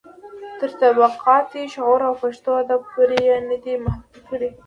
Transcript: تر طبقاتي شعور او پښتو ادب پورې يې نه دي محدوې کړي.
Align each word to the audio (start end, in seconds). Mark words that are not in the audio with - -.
تر 0.59 0.69
طبقاتي 0.81 1.61
شعور 1.73 1.99
او 2.07 2.13
پښتو 2.23 2.51
ادب 2.61 2.81
پورې 2.91 3.17
يې 3.27 3.37
نه 3.49 3.57
دي 3.63 3.73
محدوې 3.85 4.21
کړي. 4.29 4.49